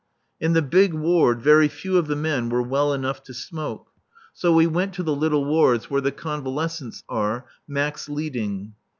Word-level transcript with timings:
In 0.39 0.53
the 0.53 0.63
big 0.63 0.95
ward 0.95 1.43
very 1.43 1.67
few 1.67 1.95
of 1.99 2.07
the 2.07 2.15
men 2.15 2.49
were 2.49 2.63
well 2.63 2.91
enough 2.91 3.21
to 3.25 3.35
smoke. 3.35 3.91
So 4.33 4.51
we 4.51 4.65
went 4.65 4.95
to 4.95 5.03
the 5.03 5.13
little 5.15 5.45
wards 5.45 5.91
where 5.91 6.01
the 6.01 6.11
convalescents 6.11 7.03
are, 7.07 7.45
Max 7.67 8.09
leading. 8.09 8.73